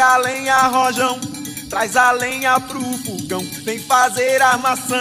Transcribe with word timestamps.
Magalenha, 0.00 0.56
rojão, 0.68 1.20
traz 1.68 1.94
a 1.94 2.10
lenha 2.12 2.58
pro 2.58 2.80
fogão, 2.80 3.46
vem 3.64 3.78
fazer 3.78 4.40
armação. 4.40 4.96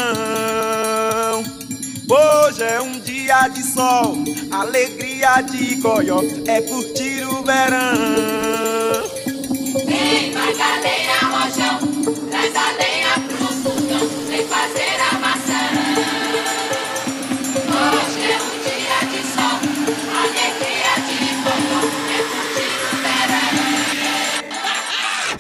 Hoje 2.10 2.64
é 2.64 2.82
um 2.82 3.00
dia 3.00 3.48
de 3.48 3.64
sol, 3.64 4.18
alegria 4.52 5.40
de 5.44 5.76
goió, 5.76 6.20
é 6.46 6.62
curtir 6.64 7.24
o 7.24 7.42
verão. 7.44 9.08
Vem, 9.86 10.34
Magalenha, 10.34 11.20
rojão, 11.32 11.80
traz 12.30 12.54
a 12.58 12.72
lenha 12.72 12.89